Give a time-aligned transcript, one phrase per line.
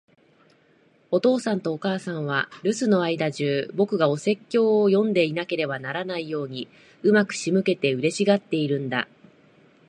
[1.11, 6.67] お父さんとお母さんは、留守の間じゅう、僕がお説教を読んでいなければならないように
[7.03, 9.07] 上手く仕向けて、嬉しがっているんだ。